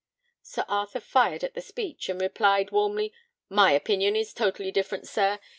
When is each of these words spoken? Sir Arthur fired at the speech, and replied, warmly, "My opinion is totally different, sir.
Sir 0.41 0.65
Arthur 0.67 0.99
fired 0.99 1.43
at 1.43 1.53
the 1.53 1.61
speech, 1.61 2.09
and 2.09 2.19
replied, 2.19 2.71
warmly, 2.71 3.13
"My 3.49 3.71
opinion 3.73 4.15
is 4.15 4.33
totally 4.33 4.71
different, 4.71 5.07
sir. 5.07 5.37